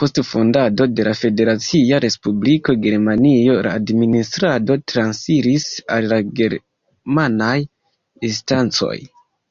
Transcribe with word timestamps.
Post 0.00 0.18
fondado 0.26 0.86
de 0.98 1.06
la 1.08 1.14
Federacia 1.22 1.98
Respubliko 2.06 2.76
Germanio 2.86 3.58
la 3.70 3.74
administrado 3.82 4.80
transiris 4.94 5.70
al 6.00 6.12
la 6.16 6.24
germanaj 6.44 7.62
instancoj. 8.34 8.98